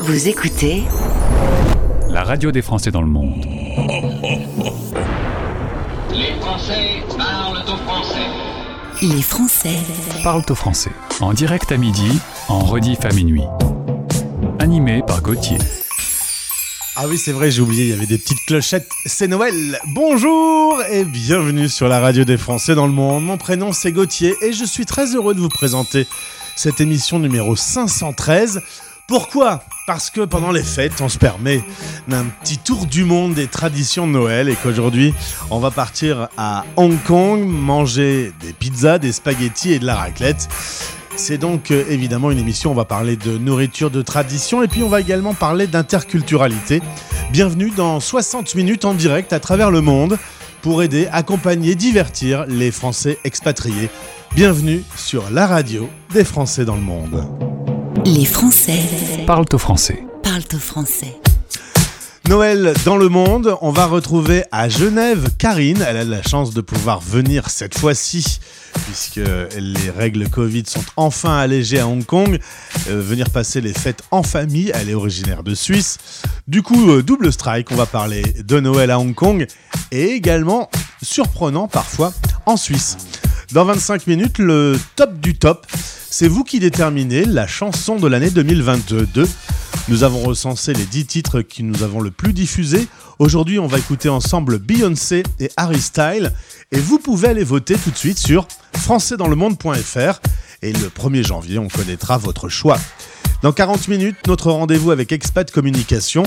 [0.00, 0.82] Vous écoutez
[2.10, 3.44] La radio des Français dans le monde.
[6.10, 8.26] Les Français parlent au français.
[9.02, 9.76] Les Français
[10.24, 10.90] Parle au français.
[11.20, 12.18] En direct à midi,
[12.48, 13.44] en rediff à minuit.
[14.58, 15.58] Animé par Gauthier.
[16.96, 18.90] Ah oui, c'est vrai, j'ai oublié, il y avait des petites clochettes.
[19.06, 19.78] C'est Noël.
[19.94, 23.22] Bonjour et bienvenue sur la radio des Français dans le monde.
[23.24, 26.08] Mon prénom c'est Gauthier et je suis très heureux de vous présenter
[26.58, 28.60] cette émission numéro 513.
[29.06, 29.62] Pourquoi?
[29.86, 31.62] Parce que pendant les fêtes, on se permet
[32.08, 35.14] d'un petit tour du monde des traditions de Noël et qu'aujourd'hui,
[35.50, 40.48] on va partir à Hong Kong manger des pizzas, des spaghettis et de la raclette.
[41.14, 44.82] C'est donc euh, évidemment une émission, on va parler de nourriture, de tradition et puis
[44.82, 46.82] on va également parler d'interculturalité.
[47.30, 50.18] Bienvenue dans 60 minutes en direct à travers le monde
[50.60, 53.90] pour aider, accompagner, divertir les Français expatriés.
[54.38, 57.26] Bienvenue sur la radio des Français dans le monde.
[58.06, 58.78] Les Français
[59.26, 60.04] Parle au français.
[60.22, 61.16] parlent au français.
[62.28, 65.84] Noël dans le monde, on va retrouver à Genève Karine.
[65.84, 68.38] Elle a la chance de pouvoir venir cette fois-ci,
[68.84, 69.16] puisque
[69.56, 72.38] les règles Covid sont enfin allégées à Hong Kong.
[72.90, 74.70] Euh, venir passer les fêtes en famille.
[74.72, 75.98] Elle est originaire de Suisse.
[76.46, 77.72] Du coup, euh, double strike.
[77.72, 79.48] On va parler de Noël à Hong Kong
[79.90, 80.70] et également,
[81.02, 82.12] surprenant parfois,
[82.46, 82.98] en Suisse.
[83.52, 85.66] Dans 25 minutes, le top du top.
[86.10, 89.26] C'est vous qui déterminez la chanson de l'année 2022.
[89.88, 92.86] Nous avons recensé les 10 titres qui nous avons le plus diffusés.
[93.18, 96.32] Aujourd'hui, on va écouter ensemble Beyoncé et Harry Style.
[96.72, 100.20] Et vous pouvez aller voter tout de suite sur françaisdanslemonde.fr.
[100.60, 102.78] Et le 1er janvier, on connaîtra votre choix.
[103.40, 106.24] Dans 40 minutes, notre rendez-vous avec Expat Communication.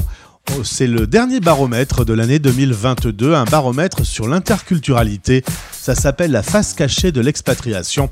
[0.64, 5.44] C'est le dernier baromètre de l'année 2022, un baromètre sur l'interculturalité.
[5.72, 8.10] Ça s'appelle la face cachée de l'expatriation.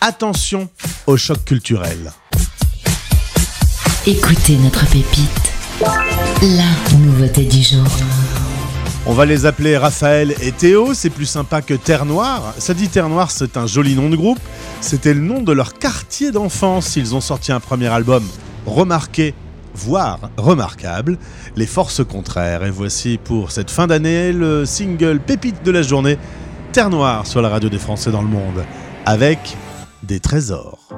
[0.00, 0.68] Attention
[1.06, 2.12] au choc culturel.
[4.06, 5.52] Écoutez notre pépite.
[6.42, 7.86] La nouveauté du jour.
[9.06, 12.54] On va les appeler Raphaël et Théo, c'est plus sympa que Terre Noire.
[12.58, 14.38] Ça dit Terre Noire, c'est un joli nom de groupe.
[14.80, 16.96] C'était le nom de leur quartier d'enfance.
[16.96, 18.22] Ils ont sorti un premier album
[18.66, 19.34] remarqué,
[19.78, 21.18] voire remarquable,
[21.56, 22.64] Les Forces Contraires.
[22.64, 26.18] Et voici pour cette fin d'année le single pépite de la journée,
[26.72, 28.64] Terre Noire sur la radio des Français dans le monde,
[29.06, 29.56] avec
[30.02, 30.88] des trésors.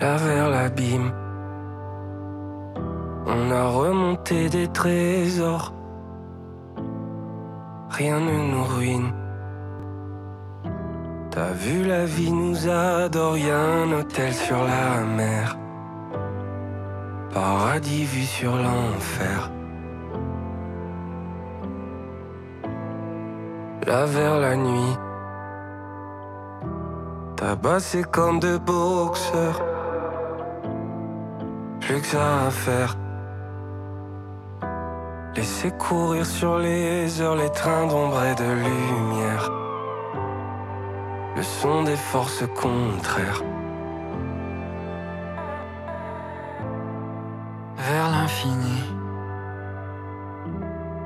[0.00, 1.12] là vers l'abîme.
[3.26, 5.74] On a remonté des trésors.
[7.90, 9.12] Rien ne nous ruine.
[11.30, 13.36] T'as vu, la vie nous adore.
[13.36, 15.56] Y a un hôtel sur la mer.
[17.32, 19.50] Paradis vu sur l'enfer.
[23.86, 24.96] Là vers la nuit.
[27.36, 29.62] Tabassé comme deux boxeurs.
[31.80, 32.96] Plus que ça à faire.
[35.36, 39.50] Laissez courir sur les heures les trains d'ombre et de lumière.
[41.36, 43.42] Le son des forces contraires.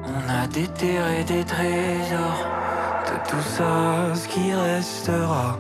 [0.05, 2.47] On a déterré des trésors.
[3.06, 5.59] De tout ça, ce qui restera,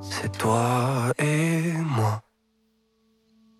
[0.00, 2.20] c'est toi et moi.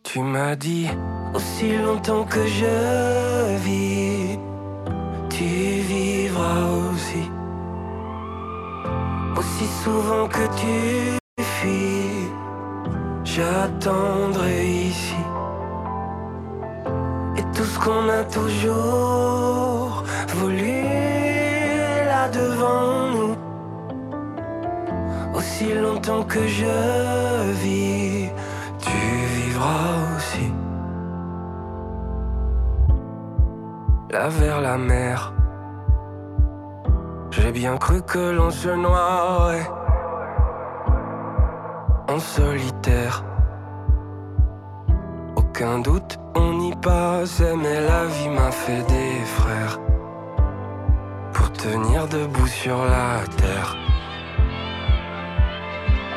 [0.02, 0.88] Tu m'as dit
[1.34, 4.38] aussi longtemps que je vis,
[5.30, 5.44] tu
[5.92, 7.30] vivras aussi.
[9.38, 12.30] Aussi souvent que tu fuis,
[13.24, 14.61] j'attendrai
[17.82, 20.04] qu'on a toujours
[20.36, 20.82] voulu
[22.10, 23.36] là devant nous.
[25.34, 28.30] Aussi longtemps que je vis,
[28.78, 28.98] tu
[29.36, 30.52] vivras aussi.
[34.10, 35.32] Là vers la mer,
[37.32, 39.68] j'ai bien cru que l'on se noierait
[42.08, 43.24] en solitaire.
[45.34, 49.78] Aucun doute, on y passait, mais la vie m'a fait des frères
[51.32, 53.76] pour tenir debout sur la terre.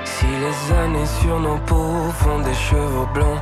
[0.04, 3.42] Si les années sur nos peaux font des cheveux blancs,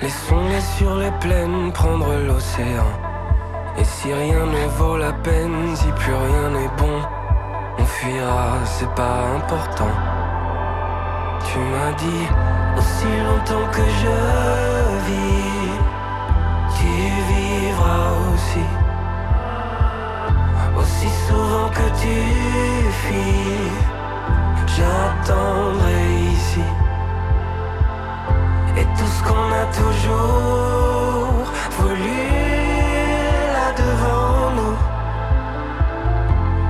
[0.00, 2.90] laissons-les sur les plaines prendre l'océan.
[3.76, 7.00] Et si rien ne vaut la peine, si plus rien n'est bon,
[7.78, 9.94] on fuira, c'est pas important.
[11.46, 12.26] Tu m'as dit
[12.78, 16.92] aussi longtemps que je tu
[17.28, 18.66] vivras aussi.
[20.78, 22.16] Aussi souvent que tu
[23.02, 23.70] fuis,
[24.76, 26.02] j'attendrai
[26.32, 26.64] ici.
[28.76, 31.44] Et tout ce qu'on a toujours
[31.78, 32.20] voulu
[33.54, 34.78] là devant nous.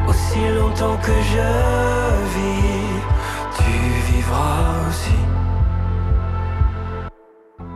[0.09, 1.49] Aussi longtemps que je
[2.35, 3.01] vis,
[3.59, 3.73] tu
[4.13, 4.64] vivras.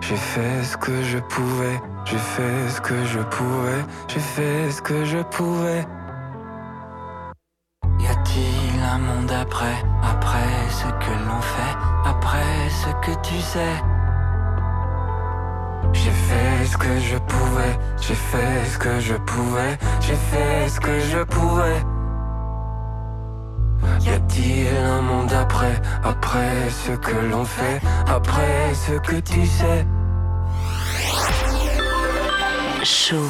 [0.08, 4.81] J'ai fait ce que je pouvais, j'ai fait ce que je pouvais, j'ai fait ce
[4.81, 5.87] que je pouvais.
[8.00, 11.76] Y a-t-il un monde après, après ce que l'on fait,
[12.06, 13.76] après ce que tu sais
[15.93, 20.81] J'ai fait ce que je pouvais, j'ai fait ce que je pouvais, j'ai fait ce
[20.81, 21.82] que je pouvais.
[24.00, 29.84] Y a-t-il un monde après, après ce que l'on fait, après ce que tu sais
[32.84, 33.28] Chaud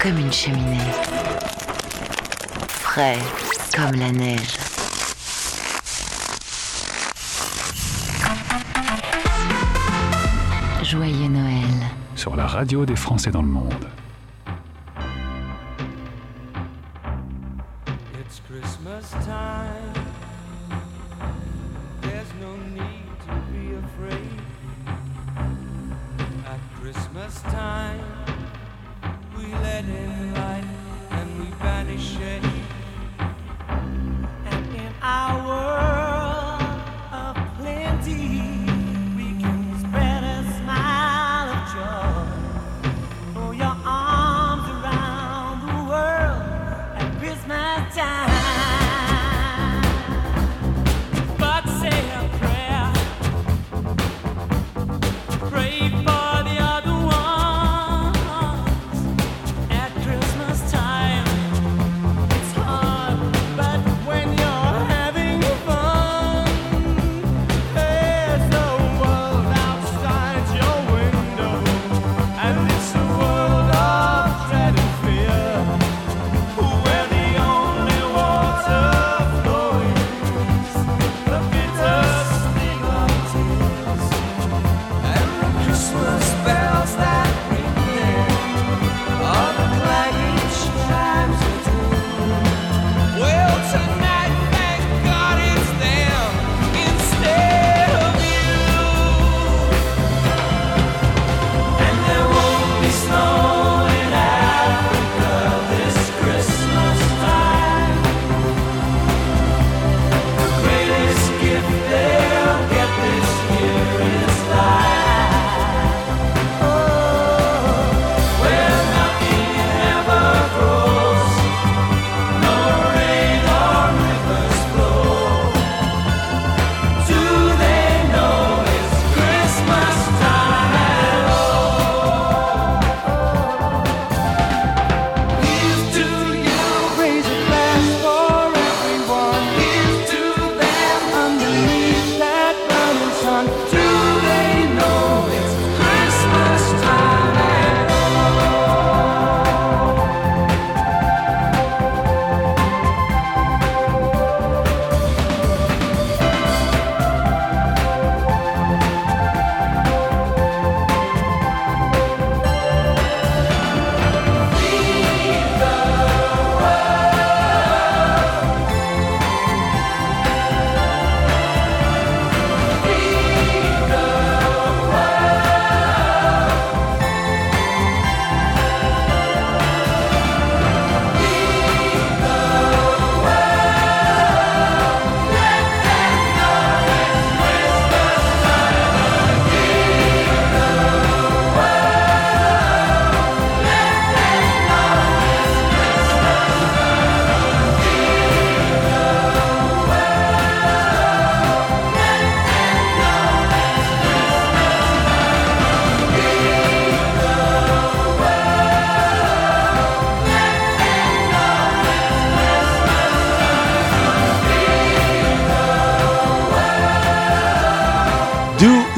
[0.00, 0.78] comme une cheminée.
[2.68, 3.18] Frais
[3.74, 4.56] comme la neige.
[10.82, 11.64] Joyeux Noël.
[12.14, 13.88] Sur la radio des Français dans le monde.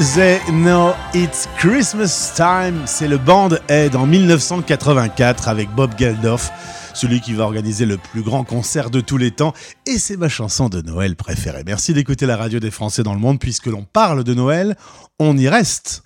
[0.01, 6.49] They Know It's Christmas Time C'est le band Aid en 1984 avec Bob Geldof,
[6.95, 9.53] celui qui va organiser le plus grand concert de tous les temps.
[9.85, 11.61] Et c'est ma chanson de Noël préférée.
[11.67, 13.39] Merci d'écouter la radio des Français dans le monde.
[13.39, 14.75] Puisque l'on parle de Noël,
[15.19, 16.01] on y reste.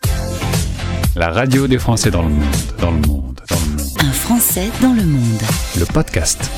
[1.15, 2.55] La radio des Français dans le monde.
[2.81, 3.41] Dans le monde.
[3.47, 3.91] Dans le monde.
[3.99, 5.41] Un Français dans le monde.
[5.79, 6.51] Le podcast.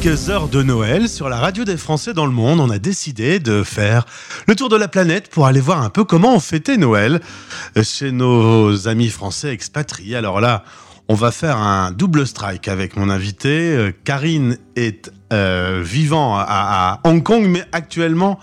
[0.00, 3.38] Quelques heures de Noël sur la radio des Français dans le monde, on a décidé
[3.38, 4.04] de faire
[4.46, 7.20] le tour de la planète pour aller voir un peu comment on fêtait Noël
[7.82, 10.16] chez nos amis français expatriés.
[10.16, 10.64] Alors là,
[11.08, 13.74] on va faire un double strike avec mon invité.
[13.74, 18.38] Euh, Karine est euh, vivant à, à Hong Kong, mais actuellement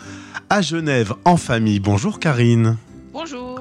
[0.49, 1.79] à Genève en famille.
[1.79, 2.77] Bonjour Karine.
[3.11, 3.59] Bonjour.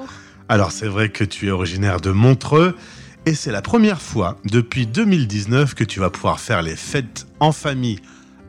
[0.49, 2.77] Alors c'est vrai que tu es originaire de Montreux
[3.27, 7.53] et c'est la première fois depuis 2019 que tu vas pouvoir faire les fêtes en
[7.53, 8.01] famille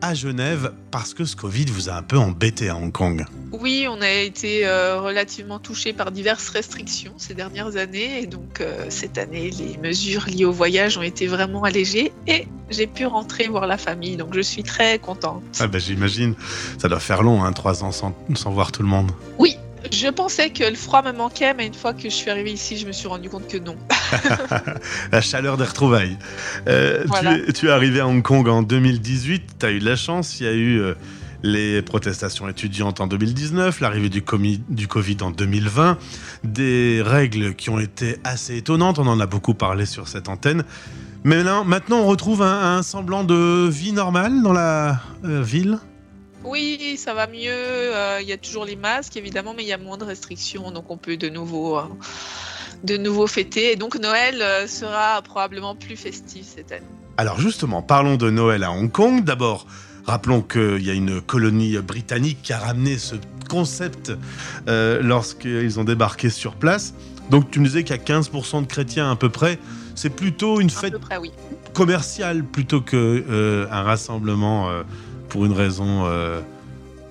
[0.02, 3.26] à Genève parce que ce Covid vous a un peu embêté à Hong Kong.
[3.54, 8.60] Oui, on a été euh, relativement touché par diverses restrictions ces dernières années et donc
[8.60, 13.06] euh, cette année les mesures liées au voyage ont été vraiment allégées et j'ai pu
[13.06, 15.44] rentrer voir la famille donc je suis très contente.
[15.60, 16.36] Ah ben j'imagine,
[16.80, 19.12] ça doit faire long, hein, trois ans sans, sans voir tout le monde.
[19.38, 19.56] Oui,
[19.92, 22.78] je pensais que le froid me manquait mais une fois que je suis arrivée ici
[22.78, 23.76] je me suis rendu compte que non.
[25.12, 26.18] la chaleur des retrouvailles.
[26.68, 27.36] Euh, Voilà.
[27.36, 29.96] tu, es, tu es arrivé à Hong Kong en 2018, tu as eu de la
[29.96, 30.94] chance, il y a eu euh,
[31.44, 35.98] les protestations étudiantes en 2019, l'arrivée du, Covid en 2020,
[36.46, 40.64] des règles qui ont été assez étonnantes, on en a beaucoup parlé sur cette antenne.
[41.26, 45.80] Mais là, maintenant, on retrouve un, un semblant de vie normale dans la euh, ville.
[46.44, 47.50] Oui, ça va mieux.
[47.52, 50.72] euh, Il y a toujours les masques, évidemment, mais il y a moins de restrictions,
[50.72, 51.84] donc on peut de nouveau, euh,
[52.84, 53.72] de nouveau fêter.
[53.72, 56.86] Et donc Noël euh, sera probablement plus festif cette année.
[57.18, 59.24] Alors justement, parlons de Noël à Hong Kong.
[59.24, 59.68] D'abord,
[60.06, 63.16] rappelons qu'il y a une colonie britannique qui a ramené ce
[63.50, 64.12] concept
[64.68, 66.94] lorsqu'ils ont débarqué sur place.
[67.30, 69.60] Donc tu me disais qu'il y a 15% de chrétiens à peu près.
[69.96, 71.32] C'est plutôt une fête peu près, oui.
[71.74, 74.70] commerciale plutôt que euh, un rassemblement
[75.34, 76.42] pour une raison euh,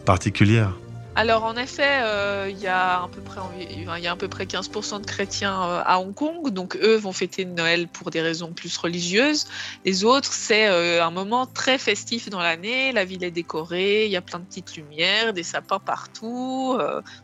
[0.07, 0.73] particulière.
[1.17, 4.17] Alors en effet, euh, il y a à peu près envi- il y a à
[4.17, 8.11] peu près 15% de chrétiens euh, à Hong Kong, donc eux vont fêter Noël pour
[8.11, 9.47] des raisons plus religieuses.
[9.85, 12.93] Les autres, c'est euh, un moment très festif dans l'année.
[12.93, 16.79] La ville est décorée, il y a plein de petites lumières, des sapins partout.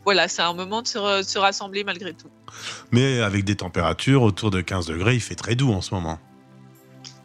[0.05, 2.29] voilà, c'est un moment de se, re- se rassembler malgré tout.
[2.91, 6.19] Mais avec des températures autour de 15 degrés, il fait très doux en ce moment.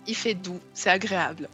[0.08, 1.50] Il fait doux, c'est agréable.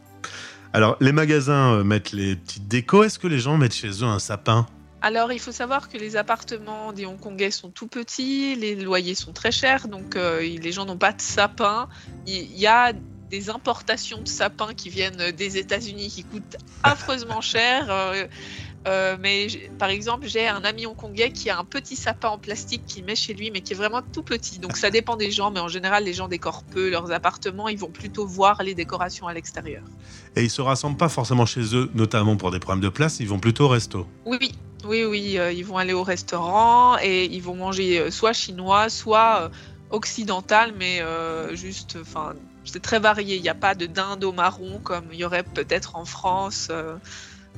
[0.72, 3.04] Alors les magasins euh, mettent les petites décos.
[3.04, 4.66] Est-ce que les gens mettent chez eux un sapin?
[5.02, 9.32] Alors, il faut savoir que les appartements des Hongkongais sont tout petits, les loyers sont
[9.32, 11.88] très chers, donc euh, les gens n'ont pas de sapin.
[12.26, 12.92] Il il y a
[13.30, 17.86] des importations de sapins qui viennent des États-Unis qui coûtent affreusement cher.
[17.88, 18.26] euh,
[18.88, 22.86] euh, mais par exemple, j'ai un ami hongkongais qui a un petit sapin en plastique
[22.86, 24.58] qu'il met chez lui, mais qui est vraiment tout petit.
[24.58, 27.68] Donc ça dépend des gens, mais en général, les gens décorent peu leurs appartements.
[27.68, 29.82] Ils vont plutôt voir les décorations à l'extérieur.
[30.36, 33.20] Et ils se rassemblent pas forcément chez eux, notamment pour des problèmes de place.
[33.20, 34.06] Ils vont plutôt au resto.
[34.24, 34.52] Oui,
[34.84, 38.88] oui, oui, euh, ils vont aller au restaurant et ils vont manger euh, soit chinois,
[38.88, 39.50] soit
[39.90, 42.32] occidental, mais euh, juste, enfin,
[42.64, 43.36] c'est très varié.
[43.36, 46.70] Il n'y a pas de dinde au marron comme il y aurait peut-être en France.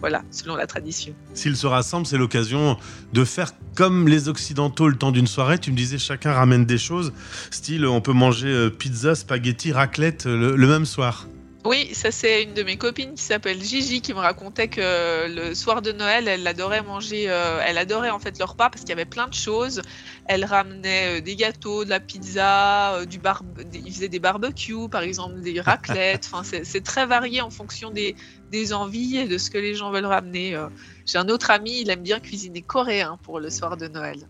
[0.01, 1.15] Voilà, selon la tradition.
[1.35, 2.77] S'ils se rassemblent, c'est l'occasion
[3.13, 5.59] de faire comme les Occidentaux le temps d'une soirée.
[5.59, 7.13] Tu me disais, chacun ramène des choses.
[7.51, 11.27] Style, on peut manger euh, pizza, spaghetti, raclette euh, le, le même soir.
[11.65, 15.55] Oui, ça c'est une de mes copines qui s'appelle Gigi qui me racontait que le
[15.55, 18.89] soir de Noël, elle adorait manger, euh, elle adorait en fait le repas parce qu'il
[18.89, 19.81] y avait plein de choses.
[20.27, 23.43] Elle ramenait euh, des gâteaux, de la pizza, euh, du bar,
[23.73, 26.29] ils faisaient des barbecues par exemple, des raclettes.
[26.33, 28.17] Enfin, c'est très varié en fonction des,
[28.51, 30.57] des envies et de ce que les gens veulent ramener.
[30.57, 30.69] euh.
[31.07, 34.27] J'ai un autre ami, il aime bien cuisiner coréen pour le soir de Noël.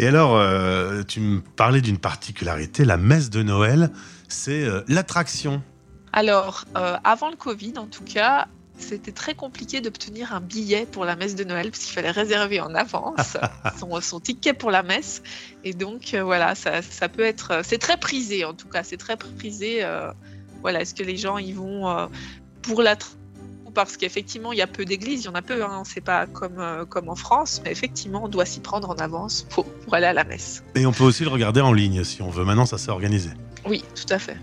[0.00, 3.90] Et alors, euh, tu me parlais d'une particularité, la messe de Noël,
[4.28, 5.62] c'est euh, l'attraction.
[6.12, 8.46] Alors, euh, avant le Covid, en tout cas,
[8.78, 12.60] c'était très compliqué d'obtenir un billet pour la messe de Noël parce qu'il fallait réserver
[12.60, 13.36] en avance
[13.78, 15.22] son, son ticket pour la messe.
[15.64, 17.60] Et donc, euh, voilà, ça, ça peut être.
[17.64, 19.84] C'est très prisé, en tout cas, c'est très prisé.
[19.84, 20.10] euh,
[20.62, 22.06] voilà, est-ce que les gens y vont euh,
[22.62, 22.96] pour la.
[23.72, 26.26] Parce qu'effectivement, il y a peu d'églises, il y en a peu, hein, c'est pas
[26.26, 29.94] comme, euh, comme en France, mais effectivement, on doit s'y prendre en avance pour, pour
[29.94, 30.64] aller à la messe.
[30.74, 32.44] Et on peut aussi le regarder en ligne si on veut.
[32.44, 33.30] Maintenant, ça s'est organisé.
[33.64, 34.36] Oui, tout à fait.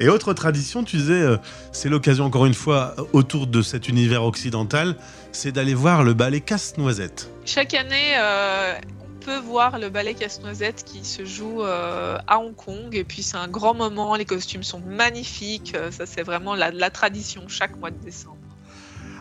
[0.00, 1.36] Et autre tradition, tu disais, euh,
[1.72, 4.96] c'est l'occasion encore une fois, euh, autour de cet univers occidental,
[5.32, 7.28] c'est d'aller voir le ballet Casse-Noisette.
[7.44, 12.54] Chaque année, euh, on peut voir le ballet Casse-Noisette qui se joue euh, à Hong
[12.54, 12.94] Kong.
[12.94, 14.14] Et puis, c'est un grand moment.
[14.14, 15.76] Les costumes sont magnifiques.
[15.90, 18.36] Ça, c'est vraiment la, la tradition chaque mois de décembre.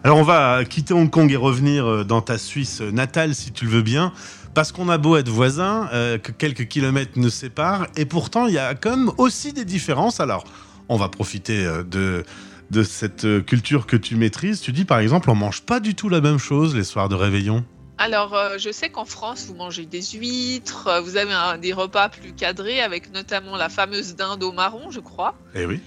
[0.04, 3.72] Alors on va quitter Hong Kong et revenir dans ta Suisse natale si tu le
[3.72, 4.14] veux bien,
[4.54, 8.54] parce qu'on a beau être voisins, euh, que quelques kilomètres nous séparent, et pourtant il
[8.54, 10.20] y a comme aussi des différences.
[10.20, 10.44] Alors
[10.90, 12.24] on va profiter euh, de,
[12.72, 14.62] de cette euh, culture que tu maîtrises.
[14.62, 17.16] Tu dis par exemple on mange pas du tout la même chose les soirs de
[17.16, 17.64] réveillon.
[18.00, 21.74] Alors, euh, je sais qu'en France, vous mangez des huîtres, euh, vous avez un- des
[21.74, 25.34] repas plus cadrés avec notamment la fameuse dinde au marron, je crois.
[25.56, 25.80] Eh oui.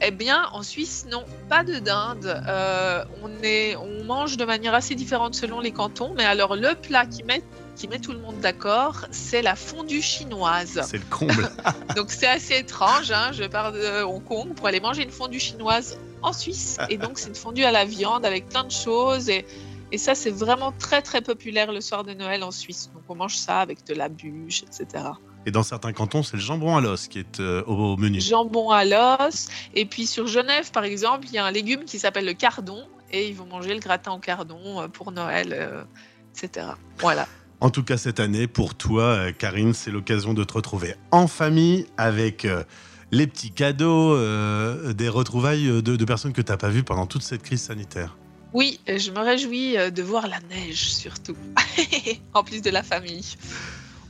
[0.00, 2.42] Eh bien, en Suisse, non, pas de dinde.
[2.46, 6.14] Euh, on, est, on mange de manière assez différente selon les cantons.
[6.16, 7.42] Mais alors, le plat qui met,
[7.74, 10.80] qui met tout le monde d'accord, c'est la fondue chinoise.
[10.88, 11.50] C'est le comble.
[11.96, 13.10] Donc, c'est assez étrange.
[13.10, 13.32] hein.
[13.32, 16.76] Je pars de Hong Kong pour aller manger une fondue chinoise en Suisse.
[16.90, 19.28] Et donc, c'est une fondue à la viande avec plein de choses.
[19.28, 19.44] Et,
[19.90, 22.90] et ça, c'est vraiment très, très populaire le soir de Noël en Suisse.
[22.94, 25.04] Donc, on mange ça avec de la bûche, etc.
[25.48, 28.20] Et dans certains cantons, c'est le jambon à l'os qui est euh, au menu.
[28.20, 29.48] Jambon à l'os.
[29.74, 32.84] Et puis sur Genève, par exemple, il y a un légume qui s'appelle le cardon.
[33.10, 35.84] Et ils vont manger le gratin au cardon euh, pour Noël, euh,
[36.36, 36.66] etc.
[36.98, 37.26] Voilà.
[37.60, 41.86] En tout cas, cette année, pour toi, Karine, c'est l'occasion de te retrouver en famille
[41.96, 42.46] avec
[43.10, 47.06] les petits cadeaux, euh, des retrouvailles de, de personnes que tu n'as pas vues pendant
[47.06, 48.18] toute cette crise sanitaire.
[48.52, 51.36] Oui, je me réjouis de voir la neige surtout.
[52.34, 53.24] en plus de la famille.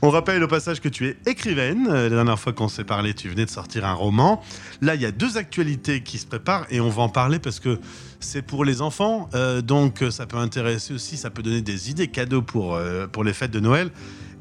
[0.01, 1.87] On rappelle au passage que tu es écrivaine.
[1.89, 4.41] Euh, La dernière fois qu'on s'est parlé, tu venais de sortir un roman.
[4.81, 7.59] Là, il y a deux actualités qui se préparent et on va en parler parce
[7.59, 7.79] que
[8.21, 9.29] c'est pour les enfants.
[9.33, 12.79] euh, donc, euh, ça peut intéresser aussi, ça peut donner des idées cadeaux pour,
[13.11, 13.91] pour les fêtes de Noël.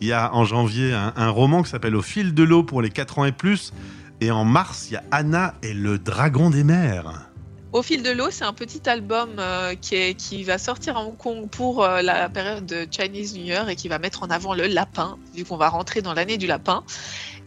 [0.01, 2.81] Il y a en janvier un, un roman qui s'appelle Au fil de l'eau pour
[2.81, 3.73] les 4 ans et plus.
[4.21, 7.28] Et en mars, il y a Anna et le dragon des mers.
[7.71, 11.51] Au fil de l'eau, c'est un petit album euh, qui, va sortir à Hong Kong
[11.51, 14.67] pour euh, la période de Chinese New Year et qui va mettre en avant le
[14.67, 16.83] lapin, vu qu'on va rentrer dans l'année du lapin.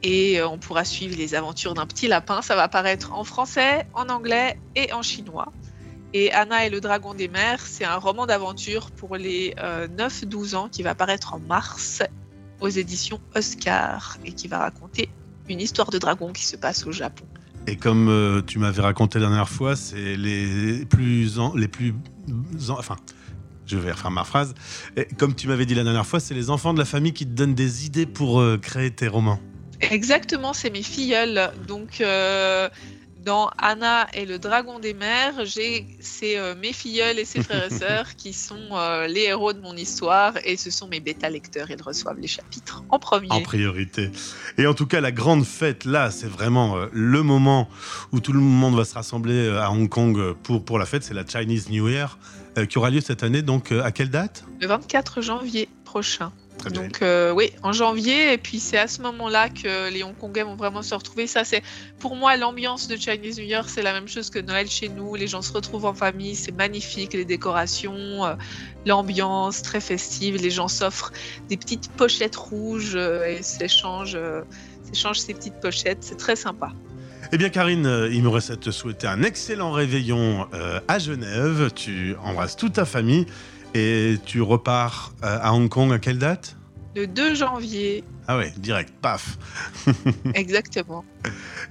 [0.03, 2.43] Et euh, on pourra suivre les aventures d'un petit lapin.
[2.43, 5.51] Ça va apparaître en français, en anglais et en chinois.
[6.13, 10.55] Et Anna et le dragon des mers, c'est un roman d'aventure pour les euh, 9-12
[10.55, 12.03] ans qui va apparaître en mars
[12.59, 15.09] aux éditions Oscar et qui va raconter
[15.49, 17.25] une histoire de dragon qui se passe au Japon.
[17.67, 21.93] Et comme euh, tu m'avais raconté la dernière fois, c'est les plus, les plus,
[22.69, 22.95] en- enfin,
[23.67, 24.53] je vais refaire ma phrase.
[25.17, 27.31] Comme tu m'avais dit la dernière fois, c'est les enfants de la famille qui te
[27.31, 29.39] donnent des idées pour euh, créer tes romans.
[29.79, 31.51] Exactement, c'est mes filleuls.
[31.67, 32.67] Donc, euh,
[33.23, 37.71] dans Anna et le dragon des mers, j'ai c'est euh, mes filleuls et ses frères
[37.71, 41.29] et sœurs qui sont euh, les héros de mon histoire et ce sont mes bêta
[41.29, 41.69] lecteurs.
[41.69, 43.31] Ils reçoivent les chapitres en premier.
[43.31, 44.11] En priorité.
[44.57, 47.69] Et en tout cas, la grande fête, là, c'est vraiment euh, le moment
[48.11, 51.03] où tout le monde va se rassembler à Hong Kong pour, pour la fête.
[51.03, 52.17] C'est la Chinese New Year
[52.69, 53.41] qui aura lieu cette année.
[53.41, 54.43] Donc, à quelle date?
[54.59, 56.33] Le 24 janvier prochain.
[56.61, 56.83] Très bien.
[56.83, 60.55] Donc euh, oui, en janvier, et puis c'est à ce moment-là que les Hongkongais vont
[60.55, 61.25] vraiment se retrouver.
[61.25, 61.63] Ça, c'est
[61.99, 65.15] pour moi l'ambiance de Chinese New Year, c'est la même chose que Noël chez nous.
[65.15, 68.35] Les gens se retrouvent en famille, c'est magnifique, les décorations, euh,
[68.85, 70.39] l'ambiance très festive.
[70.39, 71.11] Les gens s'offrent
[71.49, 74.19] des petites pochettes rouges euh, et s'échangent,
[74.83, 76.03] s'échangent ces petites pochettes.
[76.03, 76.71] C'est très sympa.
[77.31, 80.47] Eh bien, Karine, il me reste à te souhaiter un excellent réveillon
[80.87, 81.71] à Genève.
[81.73, 83.25] Tu embrasses toute ta famille
[83.73, 86.57] et tu repars euh, à Hong Kong à quelle date?
[86.95, 89.37] Le 2 janvier, Ah ouais, direct, paf.
[90.35, 91.05] exactement.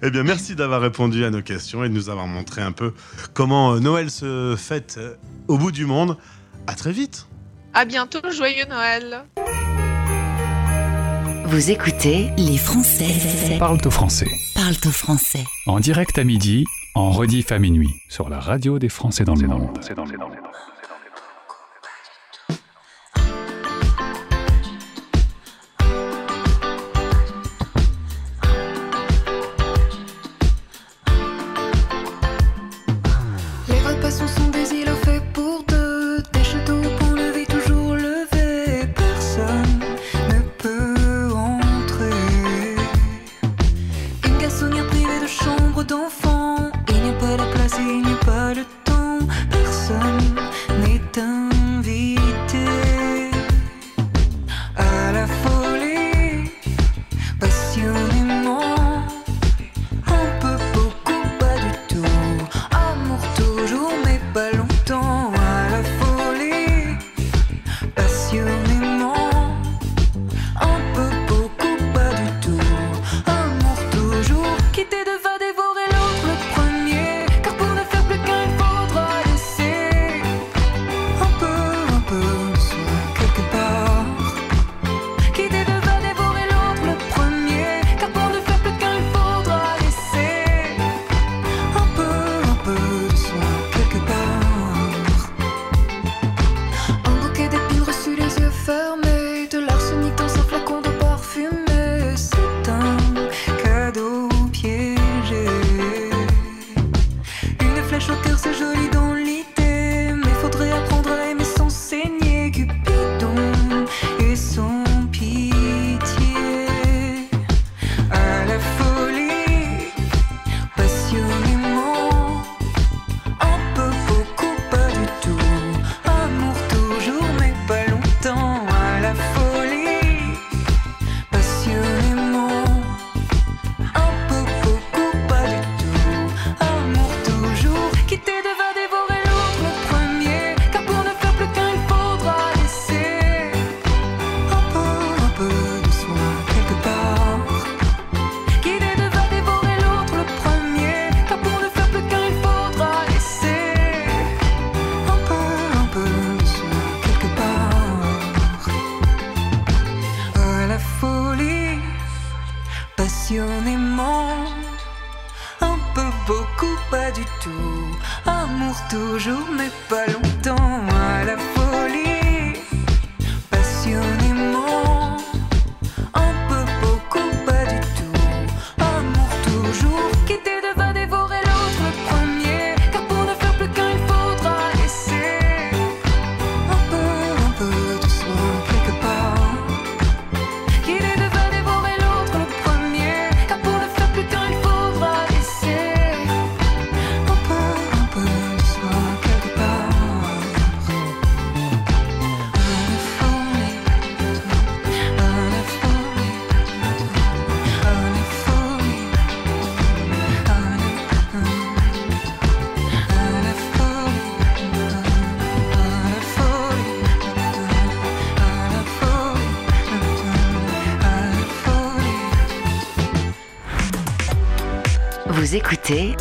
[0.03, 2.95] Eh bien, merci d'avoir répondu à nos questions et de nous avoir montré un peu
[3.35, 5.15] comment euh, Noël se fête euh,
[5.47, 6.17] au bout du monde.
[6.67, 7.27] À très vite.
[7.75, 9.25] À bientôt, joyeux Noël.
[11.47, 14.29] Vous écoutez Les Français Parle au français.
[14.55, 15.45] parlent au français.
[15.67, 19.49] En direct à midi, en rediff à minuit, sur la radio des Français dans le
[19.49, 19.79] monde.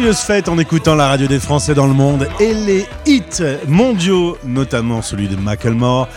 [0.00, 4.38] Joyeuses fêtes en écoutant la radio des Français dans le monde et les hits mondiaux,
[4.44, 6.08] notamment celui de Macklemore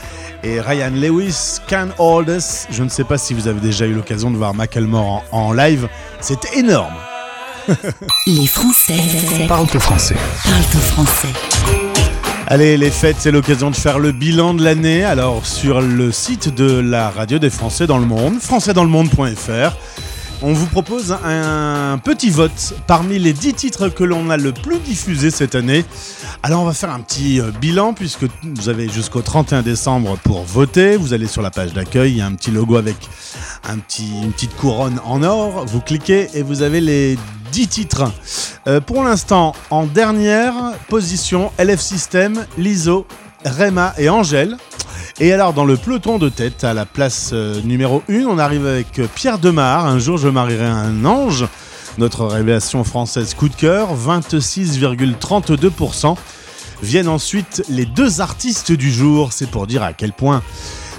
[0.41, 2.65] et Ryan Lewis, Can Hold Us.
[2.71, 5.51] Je ne sais pas si vous avez déjà eu l'occasion de voir Macklemore en, en
[5.51, 5.89] live.
[6.21, 6.93] C'est énorme.
[8.25, 8.95] Les Français
[9.49, 10.15] Parle le français.
[10.45, 11.33] parlent au français.
[12.47, 15.03] Allez, les fêtes, c'est l'occasion de faire le bilan de l'année.
[15.03, 19.75] Alors, sur le site de la radio des Français dans le monde, françaisdanslemonde.fr,
[20.43, 24.77] on vous propose un petit vote parmi les 10 titres que l'on a le plus
[24.79, 25.85] diffusés cette année.
[26.43, 30.43] Alors, on va faire un petit euh, bilan puisque vous avez jusqu'au 31 décembre pour
[30.43, 30.97] voter.
[30.97, 32.97] Vous allez sur la page d'accueil, il y a un petit logo avec
[33.69, 35.65] une petite couronne en or.
[35.65, 37.17] Vous cliquez et vous avez les
[37.53, 38.11] 10 titres.
[38.67, 40.53] Euh, pour l'instant, en dernière
[40.89, 43.07] position, LF System, Liso,
[43.45, 44.57] Rema et Angèle.
[45.19, 48.65] Et alors, dans le peloton de tête, à la place euh, numéro 1, on arrive
[48.65, 49.85] avec euh, Pierre Demar.
[49.85, 51.45] Un jour, je marierai un ange.
[51.99, 56.15] Notre révélation française coup de cœur, 26,32%.
[56.81, 59.33] Viennent ensuite les deux artistes du jour.
[59.33, 60.41] C'est pour dire à quel point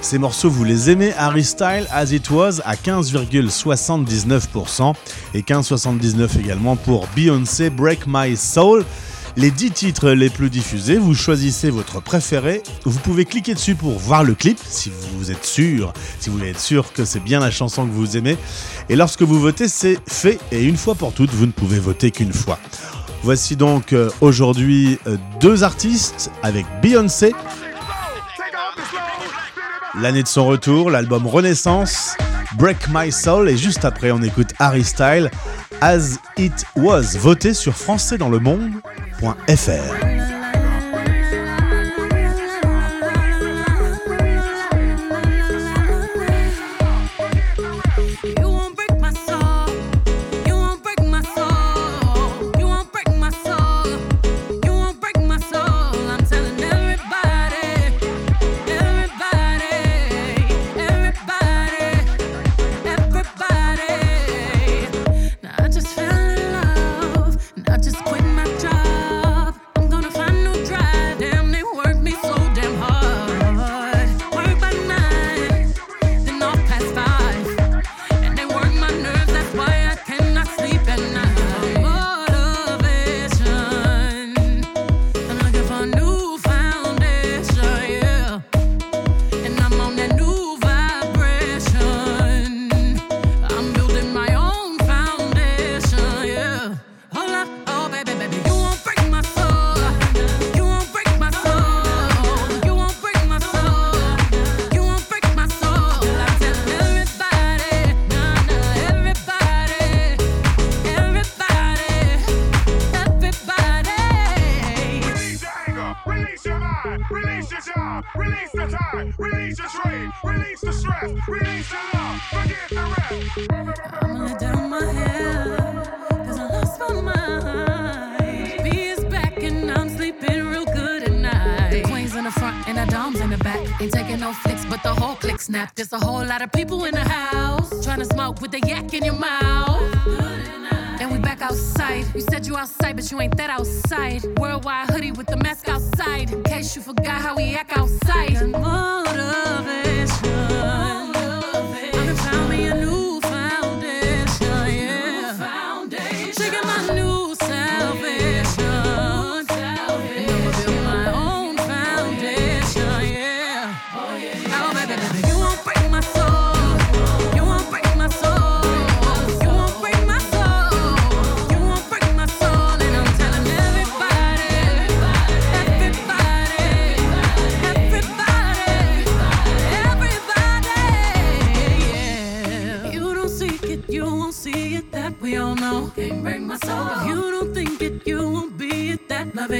[0.00, 1.12] ces morceaux, vous les aimez.
[1.18, 4.94] Harry Style, As It Was, à 15,79%.
[5.34, 8.84] Et 15,79 également pour Beyoncé, Break My Soul.
[9.36, 12.62] Les 10 titres les plus diffusés, vous choisissez votre préféré.
[12.84, 16.50] Vous pouvez cliquer dessus pour voir le clip, si vous êtes sûr, si vous voulez
[16.50, 18.36] être sûr que c'est bien la chanson que vous aimez.
[18.88, 20.38] Et lorsque vous votez, c'est fait.
[20.52, 22.60] Et une fois pour toutes, vous ne pouvez voter qu'une fois.
[23.24, 27.34] Voici donc euh, aujourd'hui euh, deux artistes avec Beyoncé.
[30.00, 32.16] L'année de son retour, l'album Renaissance,
[32.54, 35.30] Break My Soul, et juste après on écoute Harry Style,
[35.80, 40.23] As It Was, voté sur françaisdanslemonde.fr.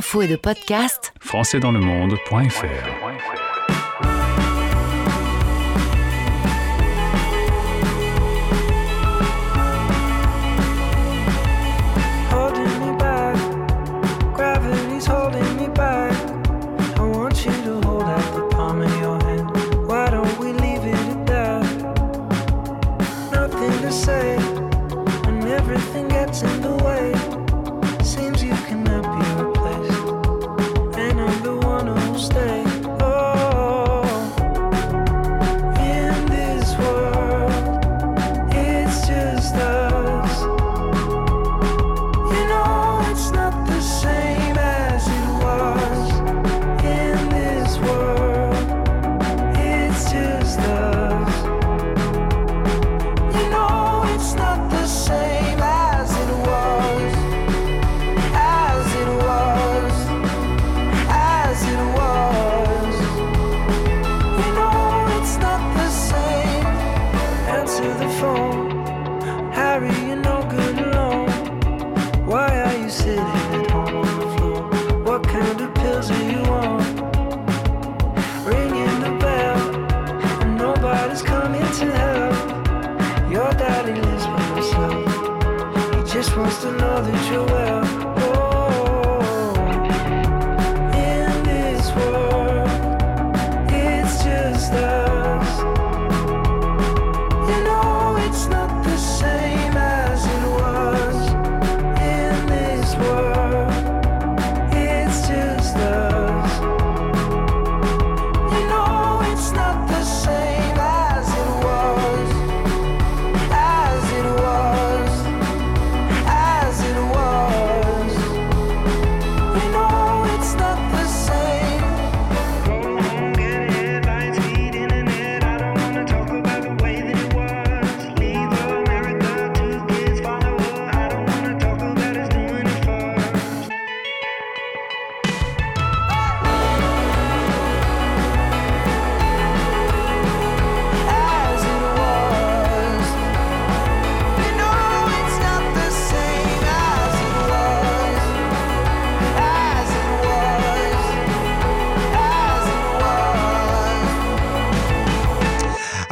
[0.00, 3.09] D'infos et de podcasts, françaisdanslemonde.fr.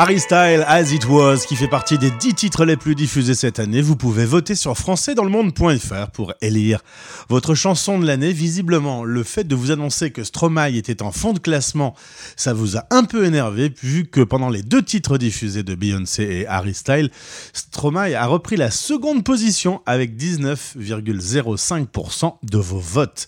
[0.00, 3.58] Harry Style, As It Was, qui fait partie des 10 titres les plus diffusés cette
[3.58, 3.82] année.
[3.82, 6.84] Vous pouvez voter sur françaisdanslemonde.fr pour élire
[7.28, 8.32] votre chanson de l'année.
[8.32, 11.96] Visiblement, le fait de vous annoncer que Stromae était en fond de classement,
[12.36, 16.22] ça vous a un peu énervé, vu que pendant les deux titres diffusés de Beyoncé
[16.22, 17.10] et Harry Style,
[17.52, 23.26] Stromae a repris la seconde position avec 19,05% de vos votes.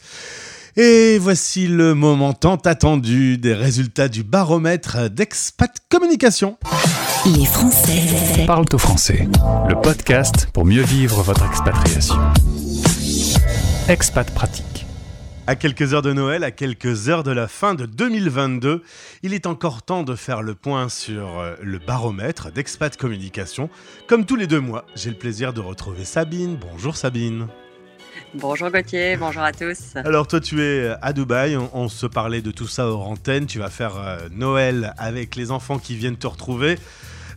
[0.76, 6.58] Et voici le moment tant attendu des résultats du baromètre d'Expat Communication.
[7.26, 9.26] les Français Parle au français,
[9.68, 12.14] le podcast pour mieux vivre votre expatriation.
[13.88, 14.86] Expat pratique.
[15.48, 18.84] À quelques heures de Noël, à quelques heures de la fin de 2022,
[19.24, 23.68] il est encore temps de faire le point sur euh, le baromètre d'Expat Communication.
[24.06, 26.56] Comme tous les deux mois, j'ai le plaisir de retrouver Sabine.
[26.60, 27.48] Bonjour Sabine.
[28.34, 29.96] Bonjour Gauthier, bonjour à tous.
[29.96, 33.46] Alors toi tu es à Dubaï, on, on se parlait de tout ça hors antenne,
[33.46, 36.78] tu vas faire euh, Noël avec les enfants qui viennent te retrouver.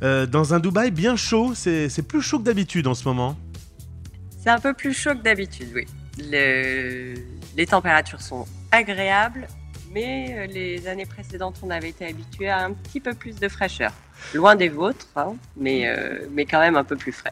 [0.04, 3.38] Euh, dans un Dubaï bien chaud, c'est plus chaud que d'habitude en ce moment.
[4.40, 5.88] C'est un peu plus chaud que d'habitude, oui.
[6.20, 7.16] Le-
[7.58, 9.48] Les températures sont agréables,
[9.92, 13.48] mais euh, les années précédentes, on avait été habitué à un petit peu plus de
[13.48, 13.92] fraîcheur.
[14.34, 17.32] Loin des vôtres, hein, mais, euh, mais quand même un peu plus frais.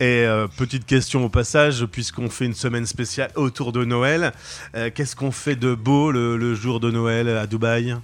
[0.00, 4.32] Et euh, petite question au passage, puisqu'on fait une semaine spéciale autour de Noël,
[4.74, 7.94] euh, qu'est-ce qu'on fait de beau le, jour de Noël à Dubaï?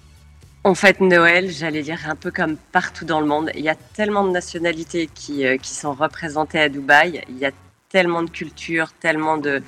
[0.65, 3.51] On fête Noël, j'allais dire un peu comme partout dans le monde.
[3.55, 7.23] Il y a tellement de nationalités qui, euh, qui sont représentées à Dubaï.
[7.31, 7.53] Il y a
[7.89, 9.63] tellement de cultures, tellement de,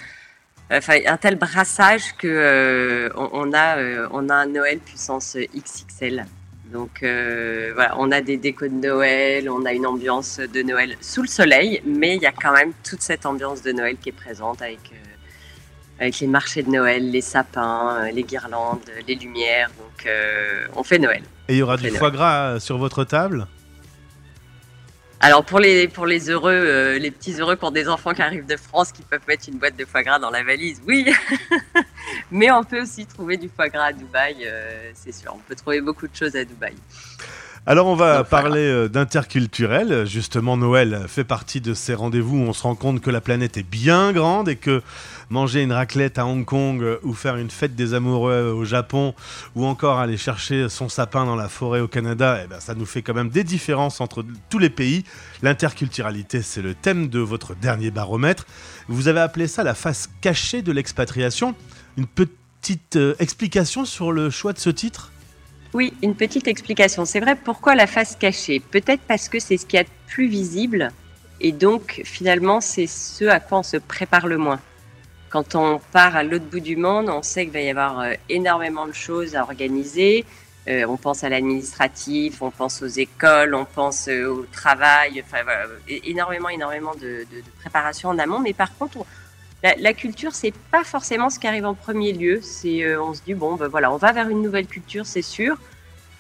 [0.71, 3.79] enfin un tel brassage que on, a
[4.11, 6.27] on a un Noël puissance XXL.
[6.73, 10.97] Donc euh, voilà, on a des décos de Noël, on a une ambiance de Noël
[11.01, 14.11] sous le soleil, mais il y a quand même toute cette ambiance de Noël qui
[14.11, 14.97] est présente avec euh,
[16.01, 19.69] avec les marchés de Noël, les sapins, euh, les guirlandes, les lumières.
[19.79, 21.23] Donc euh, on fait Noël.
[21.49, 22.13] Et il y aura On du foie Noël.
[22.13, 23.47] gras sur votre table?
[25.21, 28.23] Alors pour les pour les heureux, euh, les petits heureux qui ont des enfants qui
[28.23, 31.13] arrivent de France, qui peuvent mettre une boîte de foie gras dans la valise, oui.
[32.31, 35.35] Mais on peut aussi trouver du foie gras à Dubaï, euh, c'est sûr.
[35.35, 36.75] On peut trouver beaucoup de choses à Dubaï.
[37.71, 40.07] Alors on va parler euh, d'interculturel.
[40.07, 43.59] Justement, Noël fait partie de ces rendez-vous où on se rend compte que la planète
[43.59, 44.81] est bien grande et que
[45.29, 49.15] manger une raclette à Hong Kong euh, ou faire une fête des amoureux au Japon
[49.55, 52.87] ou encore aller chercher son sapin dans la forêt au Canada, eh ben, ça nous
[52.87, 55.05] fait quand même des différences entre tous les pays.
[55.43, 58.47] L'interculturalité, c'est le thème de votre dernier baromètre.
[58.89, 61.55] Vous avez appelé ça la face cachée de l'expatriation.
[61.99, 65.13] Une petite euh, explication sur le choix de ce titre?
[65.75, 67.05] Oui, une petite explication.
[67.05, 68.61] C'est vrai, pourquoi la face cachée?
[68.61, 70.91] Peut-être parce que c'est ce qui est plus visible
[71.41, 74.61] et donc finalement c'est ce à quoi on se prépare le moins.
[75.29, 78.15] Quand on part à l'autre bout du monde, on sait qu'il va y avoir euh,
[78.31, 80.25] énormément de choses à organiser.
[80.69, 85.43] Euh, on pense à l'administratif, on pense aux écoles, on pense euh, au travail, enfin
[85.89, 88.41] énormément, énormément de, de- de préparation en amont.
[88.41, 89.07] Mais par contre, on-
[89.63, 92.41] la, la culture, c'est pas forcément ce qui arrive en premier lieu.
[92.43, 95.23] C'est, euh, on se dit bon, ben voilà, on va vers une nouvelle culture, c'est
[95.23, 95.57] sûr.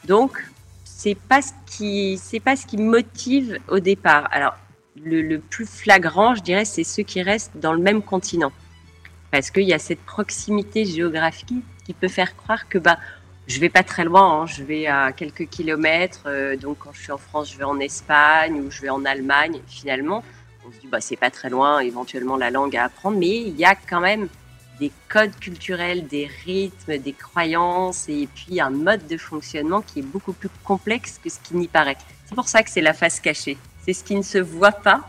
[0.04, 0.44] Donc,
[0.84, 4.28] c'est pas ce qui, c'est pas ce qui motive au départ.
[4.32, 4.56] Alors,
[5.04, 8.52] le, plus flagrant, je dirais, c'est ceux qui restent dans le même continent,
[9.30, 12.98] parce qu'il y a cette proximité géographique qui peut faire croire que bah
[13.46, 16.24] je vais pas très loin, hein, je vais à quelques kilomètres.
[16.26, 19.04] euh, donc, quand je suis en France, je vais en Espagne ou je vais en
[19.06, 19.62] Allemagne.
[19.66, 20.22] Finalement,
[20.68, 23.56] on se dit bah c'est pas très loin, éventuellement la langue à apprendre, mais il
[23.56, 24.28] y a quand même
[24.78, 30.02] des codes culturels, des rythmes, des croyances et puis un mode de fonctionnement qui est
[30.02, 31.96] beaucoup plus complexe que ce qui n'y paraît.
[32.26, 33.58] C'est pour ça que c'est la face cachée.
[33.84, 35.02] C'est ce qui ne se voit pas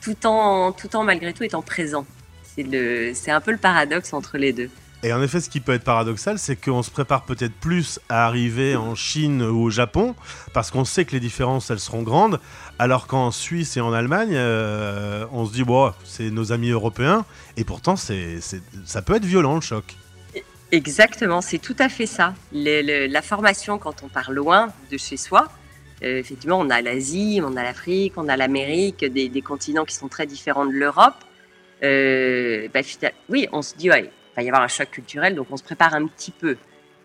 [0.00, 2.06] tout en, tout en malgré tout étant présent.
[2.44, 4.70] C'est un peu le paradoxe entre les deux.
[5.04, 8.26] Et en effet, ce qui peut être paradoxal, c'est qu'on se prépare peut-être plus à
[8.26, 10.16] arriver en Chine ou au Japon,
[10.52, 12.40] parce qu'on sait que les différences, elles seront grandes,
[12.80, 17.24] alors qu'en Suisse et en Allemagne, euh, on se dit, bon, c'est nos amis européens,
[17.56, 19.84] et pourtant, ça peut être violent, le choc.
[20.72, 22.34] Exactement, c'est tout à fait ça.
[22.52, 25.48] La formation, quand on part loin de chez soi,
[26.02, 30.08] euh, effectivement, on a l'Asie, on a l'Afrique, on a l'Amérique, des, continents qui sont
[30.08, 31.14] très différents de l'Europe.
[31.82, 32.80] Euh, bah,
[33.28, 35.94] oui, on se dit, ouais, va y avoir un choc culturel, donc on se prépare
[35.94, 36.56] un petit peu.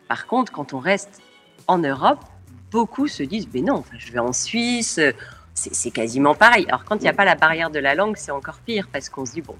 [0.07, 1.21] Par contre, quand on reste
[1.67, 2.23] en Europe,
[2.71, 5.11] beaucoup se disent, mais non, je vais en Suisse, euh,
[5.53, 6.65] c'est quasiment pareil.
[6.67, 9.09] Alors quand il n'y a pas la barrière de la langue, c'est encore pire, parce
[9.09, 9.55] qu'on se dit, bon,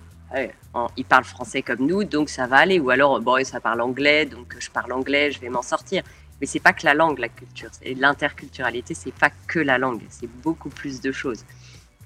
[0.97, 2.79] ils parlent français comme nous, donc ça va aller.
[2.79, 6.03] Ou alors, bon, ça parle anglais, donc je parle anglais, je vais m'en sortir.
[6.41, 7.69] Mais c'est pas que la langue, la culture.
[7.97, 11.45] L'interculturalité, c'est pas que la langue, c'est beaucoup plus de choses.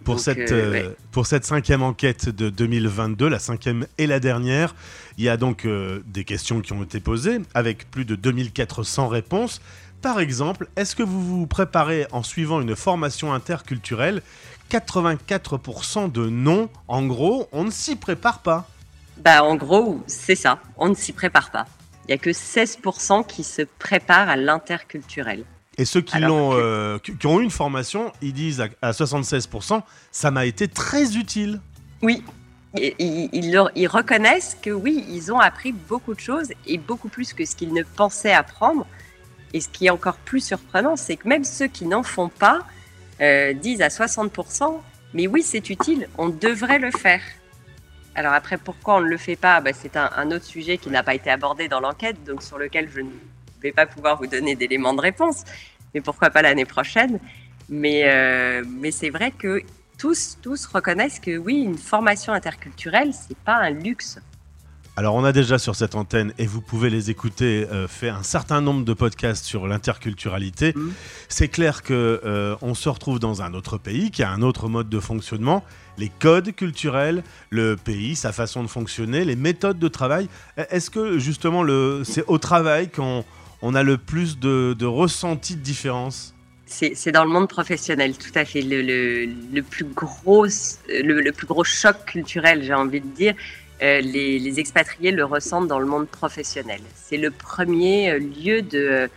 [0.03, 0.95] Pour, Donc, cette, euh, ouais.
[1.11, 4.73] pour cette cinquième enquête de 2022, la cinquième et la dernière,
[5.17, 9.09] il y a donc euh, des questions qui ont été posées avec plus de 2400
[9.09, 9.61] réponses.
[10.01, 14.21] Par exemple, est-ce que vous vous préparez en suivant une formation interculturelle
[14.69, 16.69] 84% de non.
[16.87, 18.67] En gros, on ne s'y prépare pas?
[19.17, 20.59] Bah, en gros, c'est ça.
[20.77, 21.65] On ne s'y prépare pas.
[22.07, 25.43] Il y a que 16% qui se préparent à l'interculturel.
[25.77, 28.67] Et ceux qui, l'ont, que- euh, qui qui ont eu une formation, ils disent à,
[28.81, 31.59] à 76%, ça m'a été très utile.
[32.01, 32.23] Oui,
[32.75, 37.55] ils reconnaissent que oui, ils ont appris beaucoup de choses et beaucoup plus que ce
[37.55, 38.85] qu'ils ne pensaient apprendre.
[39.53, 42.59] Et ce qui est encore plus surprenant, c'est que même ceux qui n'en font pas
[43.21, 44.79] euh, disent à 60%,
[45.13, 47.21] mais oui, c'est utile, on devrait le faire.
[48.13, 49.61] Alors après, pourquoi on ne le fait pas?
[49.61, 52.57] Bah, C'est un, un autre sujet qui n'a pas été abordé dans l'enquête, donc sur
[52.57, 53.09] lequel je ne
[53.61, 55.43] vais pas pouvoir vous donner d'éléments de réponse,
[55.93, 57.19] mais pourquoi pas l'année prochaine
[57.69, 59.61] Mais, euh, mais c'est vrai que
[59.97, 64.19] tous, tous reconnaissent que oui, une formation interculturelle, c'est pas un luxe.
[64.97, 68.23] Alors on a déjà sur cette antenne, et vous pouvez les écouter, euh, fait un
[68.23, 70.73] certain nombre de podcasts sur l'interculturalité.
[71.29, 74.67] C'est clair que euh, on se retrouve dans un autre pays qui a un autre
[74.69, 75.63] mode de fonctionnement,
[75.99, 80.29] les codes culturels, le pays, sa façon de fonctionner, les méthodes de travail.
[80.71, 83.23] Est-ce que justement le, c'est au travail qu'on
[83.61, 86.33] on a le plus de, de ressenti de différence
[86.65, 88.61] C'est dans le monde professionnel, tout à fait.
[88.61, 90.45] Le, plus, gros,
[90.89, 93.35] le, plus gros choc culturel, j'ai envie de dire,
[93.81, 96.81] euh, les, expatriés le ressentent dans le monde professionnel.
[96.95, 99.09] C'est le premier euh, lieu de,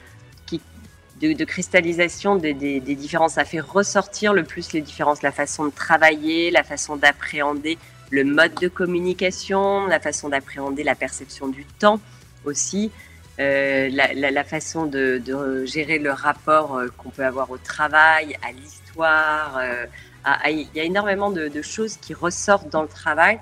[1.45, 3.35] cristallisation des, des différences.
[3.35, 7.79] Ça fait ressortir le plus les différences, la façon de travailler, la façon d'appréhender
[8.11, 12.01] le mode de communication, la façon d'appréhender la perception du temps
[12.45, 12.91] aussi.
[13.41, 19.57] Euh, la, façon de, gérer le rapport euh, qu'on peut avoir au travail, à l'histoire.
[19.57, 19.87] Euh,
[20.47, 23.41] il y a énormément de, choses qui ressortent dans le travail,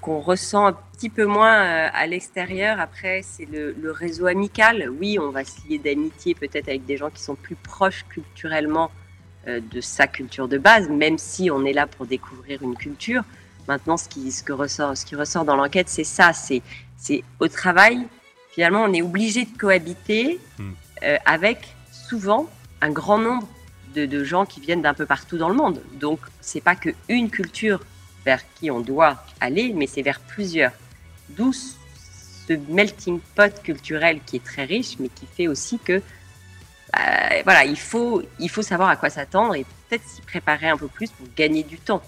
[0.00, 1.60] qu'on ressent un petit peu moins
[1.92, 2.78] à l'extérieur.
[2.78, 4.88] Après, c'est le, réseau amical.
[5.00, 8.92] Oui, on va se lier d'amitié peut-être avec des gens qui sont plus proches culturellement
[9.46, 13.24] de sa culture de base, même si on est là pour découvrir une culture.
[13.66, 16.32] Maintenant, ce qui, ressort, ce qui ressort dans l'enquête, c'est ça.
[16.32, 16.62] C'est
[17.40, 18.06] au travail,
[18.50, 20.72] finalement, on est obligé de cohabiter Hmm.
[21.04, 21.58] euh, avec
[21.92, 22.48] souvent
[22.80, 23.46] un grand nombre
[23.94, 25.80] de, de gens qui viennent d'un peu partout dans le monde.
[25.94, 27.80] Donc, c'est pas que une culture
[28.24, 30.72] vers qui on doit aller, mais c'est vers plusieurs.
[31.30, 35.92] D'où ce melting pot culturel qui est très riche, mais qui fait aussi que,
[36.98, 40.76] euh, voilà, il faut, il faut savoir à quoi s'attendre et peut-être s'y préparer un
[40.76, 42.02] peu plus pour gagner du temps.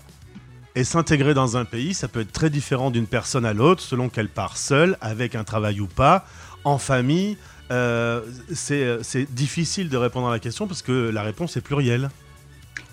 [0.76, 4.08] Et s'intégrer dans un pays, ça peut être très différent d'une personne à l'autre, selon
[4.08, 6.24] qu'elle part seule, avec un travail ou pas,
[6.64, 7.36] en famille.
[7.72, 12.10] Euh, c'est c'est difficile de répondre à la question parce que la réponse est plurielle.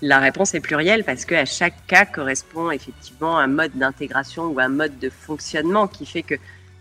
[0.02, 4.68] La réponse est plurielle parce qu'à chaque cas correspond effectivement un mode d'intégration ou un
[4.68, 6.38] mode de fonctionnement qui fait qu'il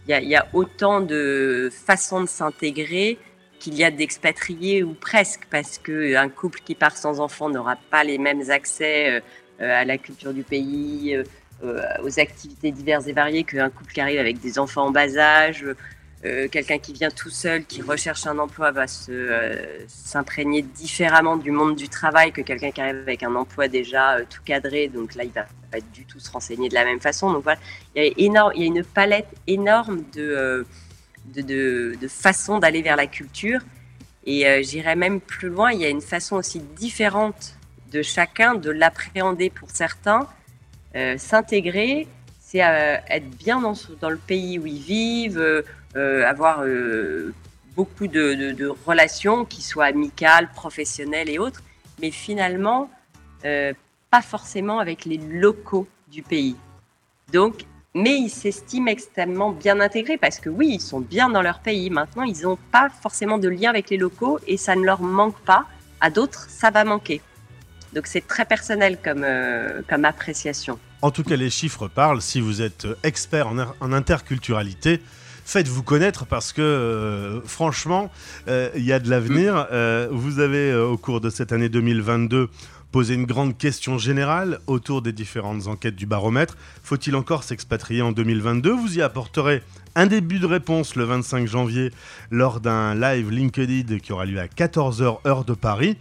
[0.08, 3.18] y y a autant de façons de s'intégrer
[3.60, 8.04] qu'il y a d'expatriés ou presque parce qu'un couple qui part sans enfant n'aura pas
[8.04, 9.22] les mêmes accès euh, euh,
[9.60, 11.24] à la culture du pays, euh,
[11.64, 15.18] euh, aux activités diverses et variées qu'un couple qui arrive avec des enfants en bas
[15.18, 15.66] âge.
[16.26, 21.52] Euh, Quelqu'un qui vient tout seul, qui recherche un emploi, va euh, s'imprégner différemment du
[21.52, 24.88] monde du travail que quelqu'un qui arrive avec un emploi déjà euh, tout cadré.
[24.88, 27.32] Donc là, il va pas du tout se renseigner de la même façon.
[27.32, 27.60] Donc voilà,
[27.96, 30.64] il y a, une palette énorme de, euh,
[31.36, 33.62] de, de, de façons d'aller vers la culture.
[34.26, 37.57] Et euh, j'irais même plus loin, il y a une façon aussi différente
[37.92, 40.28] de chacun de l'appréhender pour certains.
[40.96, 42.08] Euh, S'intégrer,
[42.40, 45.64] c'est euh, être bien dans, le pays où ils vivent,
[45.96, 46.64] euh, avoir
[47.76, 51.62] beaucoup de, de- relations qui soient amicales, professionnelles et autres,
[52.02, 52.90] mais finalement,
[53.44, 56.56] pas forcément avec les locaux du pays.
[57.32, 61.60] Donc, mais ils s'estiment extrêmement bien intégrés parce que oui, ils sont bien dans leur
[61.60, 61.90] pays.
[61.90, 65.40] Maintenant, ils n'ont pas forcément de lien avec les locaux et ça ne leur manque
[65.40, 65.66] pas.
[66.00, 67.22] À d'autres, ça va manquer.
[67.98, 70.78] Donc, c'est très personnel comme, euh, comme appréciation.
[71.02, 72.22] En tout cas, les chiffres parlent.
[72.22, 75.02] Si vous êtes expert en, en interculturalité,
[75.46, 78.12] faites-vous connaître parce que, euh, franchement,
[78.50, 79.66] euh, il y a de l'avenir.
[79.72, 82.50] Euh, vous avez, euh, au cours de cette année 2022,
[82.92, 86.56] posé une grande question générale autour des différentes enquêtes du baromètre.
[86.84, 89.64] Faut-il encore s'expatrier en 2022 Vous y apporterez
[89.96, 91.92] un début de réponse le 25 janvier
[92.30, 95.98] lors d'un live LinkedIn qui aura lieu à 14h heure de Paris.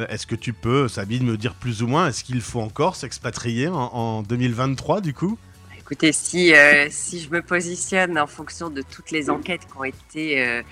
[0.00, 2.96] Euh, Est-ce que tu peux, Sabine, me dire plus ou moins, est-ce qu'il faut encore
[2.96, 5.38] s'expatrier en, en 2023 du coup?
[5.78, 9.84] Écoutez, si, euh, si je me positionne en fonction de toutes les enquêtes qui ont
[9.84, 10.62] été euh,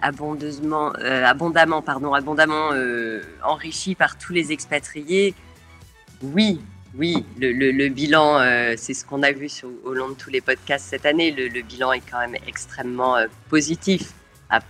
[0.00, 2.70] abondamment, abondamment, pardon, abondamment
[3.42, 5.34] enrichies par tous les expatriés,
[6.22, 6.60] oui,
[6.96, 8.38] oui, le, bilan,
[8.76, 11.60] c'est ce qu'on a vu sur- au long de tous les podcasts cette année, le,
[11.62, 13.16] bilan est quand même extrêmement
[13.50, 14.12] positif.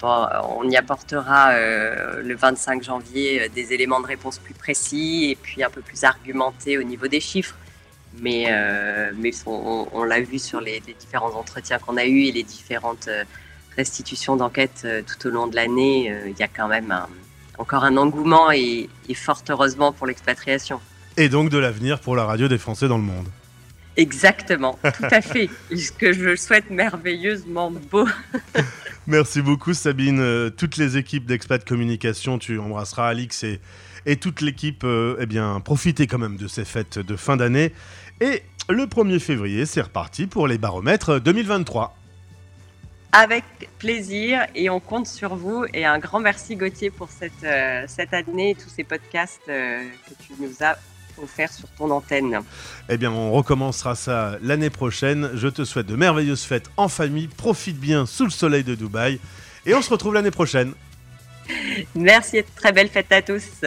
[0.02, 5.36] On y apportera euh, le 25 janvier euh, des éléments de réponse plus précis et
[5.36, 7.56] puis un peu plus argumentés au niveau des chiffres
[8.20, 12.42] mais, euh, mais on, l'a vu sur les, différents entretiens qu'on a eus et les
[12.42, 13.08] différentes
[13.76, 16.94] restitutions d'enquête euh, tout au long de l'année, il y a quand même
[17.58, 20.80] encore un engouement et fort heureusement pour l'expatriation.
[21.16, 23.28] Et donc de l'avenir pour la radio des Français dans le monde.
[23.96, 25.48] Exactement, tout à fait.
[25.74, 28.08] Ce que je souhaite merveilleusement beau.
[29.06, 30.18] Merci beaucoup Sabine.
[30.20, 33.60] Euh, toutes les équipes d'Expat Communication, tu embrasseras Alix et,
[34.06, 34.82] et toute l'équipe.
[34.84, 37.72] euh, eh bien, profitez quand même de ces fêtes de fin d'année.
[38.20, 41.96] Et le 1er février, c'est reparti pour les baromètres 2023.
[43.12, 43.44] Avec
[43.78, 45.66] plaisir et on compte sur vous.
[45.72, 49.82] Et un grand merci Gauthier pour cette, euh, cette année et tous ces podcasts euh,
[50.08, 50.76] que tu nous as
[51.22, 52.40] offerts sur ton antenne.
[52.88, 55.30] Eh bien, on recommencera ça l'année prochaine.
[55.34, 57.28] Je te souhaite de merveilleuses fêtes en famille.
[57.28, 59.20] Profite bien sous le soleil de Dubaï.
[59.66, 60.74] Et on se retrouve l'année prochaine.
[61.94, 63.64] Merci et très belle fête à tous.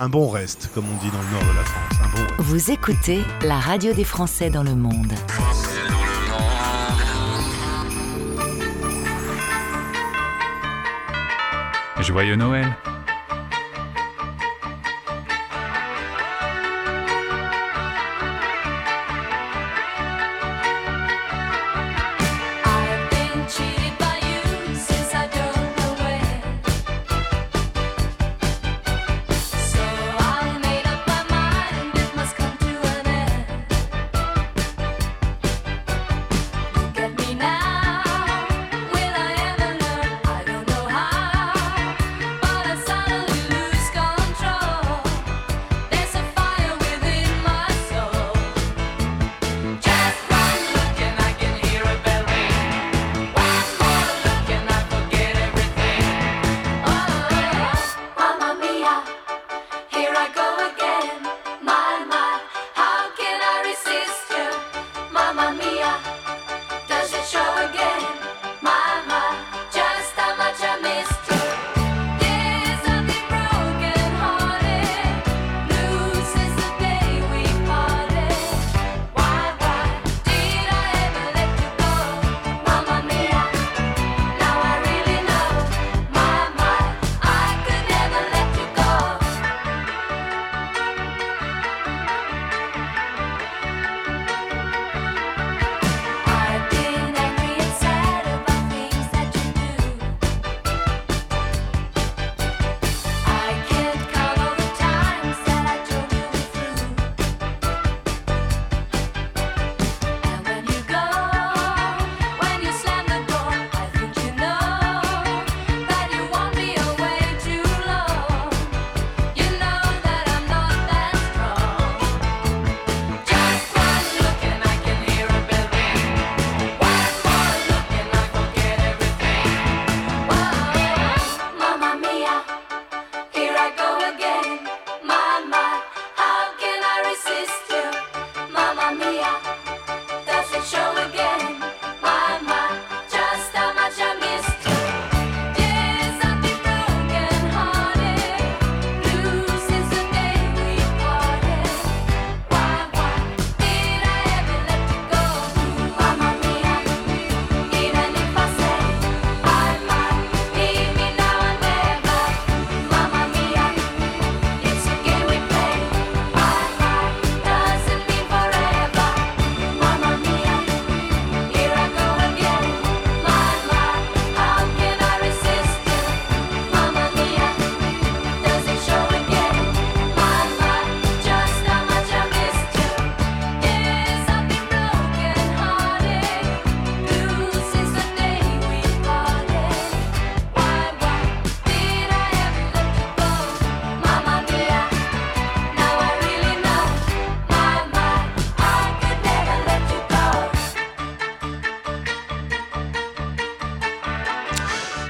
[0.00, 1.92] Un bon reste, comme on dit dans le nord de la France.
[2.02, 2.40] Un bon reste.
[2.40, 5.12] Vous écoutez la radio des Français dans le monde.
[12.00, 12.74] Joyeux Noël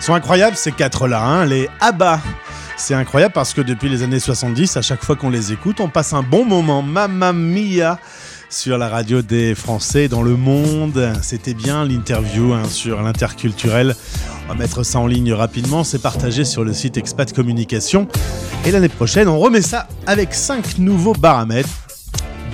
[0.09, 2.19] sont incroyables ces quatre-là, hein, les ABBA.
[2.79, 5.91] C'est incroyable parce que depuis les années 70, à chaque fois qu'on les écoute, on
[5.91, 6.81] passe un bon moment.
[6.81, 7.99] Mamma mia
[8.49, 11.13] sur la radio des Français dans le monde.
[11.21, 13.95] C'était bien l'interview hein, sur l'interculturel.
[14.47, 15.85] On va mettre ça en ligne rapidement.
[15.85, 18.09] C'est partagé sur le site Expat Communication.
[18.65, 21.69] Et l'année prochaine, on remet ça avec cinq nouveaux baromètres,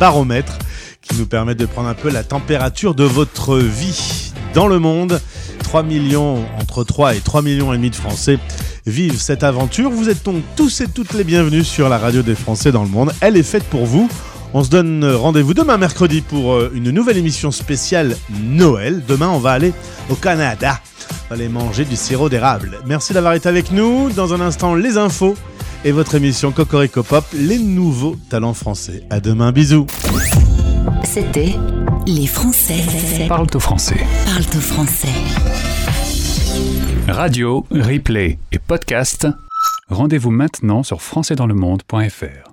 [0.01, 0.59] baromètres
[1.03, 5.21] qui nous permettent de prendre un peu la température de votre vie dans le monde.
[5.75, 8.39] 3 millions, entre 3 et 3 millions et demi de Français
[8.87, 9.91] vivent cette aventure.
[9.91, 12.89] Vous êtes donc tous et toutes les bienvenus sur la radio des Français dans le
[12.89, 13.11] monde.
[13.21, 14.09] Elle est faite pour vous.
[14.53, 19.03] On se donne rendez-vous demain mercredi pour euh, une nouvelle émission spéciale Noël.
[19.09, 19.73] Demain, on va aller
[20.11, 20.79] au Canada.
[21.11, 22.79] On va aller manger du sirop d'érable.
[22.87, 24.11] Merci d'avoir été avec nous.
[24.11, 25.35] Dans un instant, les infos
[25.85, 29.03] et votre émission Cocorico Pop, les nouveaux talents français.
[29.11, 29.89] À demain, bisous.
[31.03, 31.57] C'était
[32.07, 33.27] Les Français.
[33.29, 33.97] Parle au français.
[34.27, 35.09] Parle au français.
[37.09, 39.27] Radio, replay et podcast.
[39.89, 42.51] Rendez-vous maintenant sur françaisdanslemonde.fr.